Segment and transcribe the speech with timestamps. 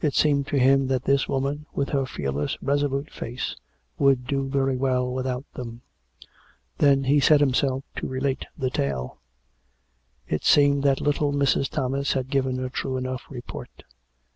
[0.01, 0.15] COME ROPE!
[0.15, 3.55] 231 seemed to him that this woman, with her fearless, resolute face,
[3.99, 5.81] would do very well without them.
[6.79, 9.19] Then he set himself to relate the tale.
[10.27, 11.69] It seemed that little Mrs.
[11.69, 13.83] Thomas had given a true enough report.